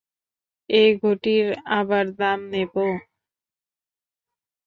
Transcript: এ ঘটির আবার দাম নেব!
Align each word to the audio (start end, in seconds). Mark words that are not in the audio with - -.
এ 0.69 0.83
ঘটির 1.01 1.47
আবার 1.77 2.05
দাম 2.19 2.39
নেব! 2.53 2.73